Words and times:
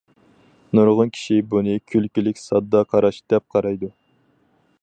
نۇرغۇن 0.77 1.11
كىشى 1.17 1.37
بۇنى 1.51 1.75
كۈلكىلىك، 1.93 2.43
ساددا 2.47 2.85
قاراش، 2.95 3.23
دەپ 3.35 3.47
قارايدۇ. 3.57 3.93